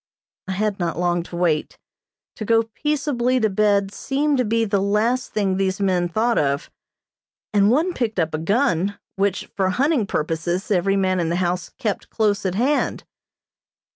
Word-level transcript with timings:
I 0.47 0.53
had 0.53 0.79
not 0.79 0.97
long 0.97 1.21
to 1.21 1.35
wait. 1.35 1.77
To 2.37 2.43
go 2.43 2.63
peaceably 2.63 3.39
to 3.39 3.51
bed 3.51 3.93
seemed 3.93 4.39
to 4.39 4.43
be 4.45 4.65
the 4.65 4.81
last 4.81 5.31
thing 5.31 5.57
these 5.57 5.79
men 5.79 6.09
thought 6.09 6.39
of, 6.39 6.71
and 7.53 7.69
one 7.69 7.93
picked 7.93 8.17
up 8.17 8.33
a 8.33 8.39
gun, 8.39 8.97
which, 9.15 9.45
for 9.55 9.69
hunting 9.69 10.07
purposes, 10.07 10.71
every 10.71 10.95
man 10.95 11.19
in 11.19 11.29
the 11.29 11.35
house 11.35 11.69
kept 11.77 12.09
close 12.09 12.47
at 12.47 12.55
hand. 12.55 13.03